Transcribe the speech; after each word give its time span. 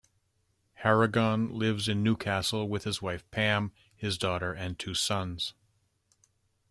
Harragon 0.81 1.51
lives 1.51 1.87
in 1.87 2.01
Newcastle 2.01 2.67
with 2.67 2.85
his 2.85 3.03
wife 3.03 3.23
Pam, 3.29 3.71
his 3.95 4.17
daughter 4.17 4.51
and 4.51 4.79
two 4.79 4.95
sons. 4.95 5.53